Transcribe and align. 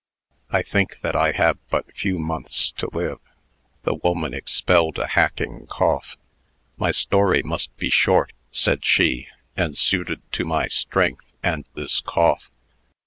I 0.49 0.63
think 0.63 1.01
that 1.03 1.15
I 1.15 1.31
have 1.33 1.59
but 1.69 1.95
few 1.95 2.17
months 2.17 2.71
to 2.71 2.89
live." 2.91 3.19
The 3.83 3.93
woman 3.93 4.33
expelled 4.33 4.97
a 4.97 5.05
hacking 5.05 5.67
cough. 5.69 6.17
"My 6.75 6.89
story 6.89 7.43
must 7.43 7.77
be 7.77 7.91
short," 7.91 8.33
said 8.51 8.83
she, 8.83 9.27
"and 9.55 9.77
suited 9.77 10.21
to 10.31 10.43
my 10.43 10.69
strength 10.69 11.31
and 11.43 11.65
this 11.75 11.99
cough. 12.01 12.49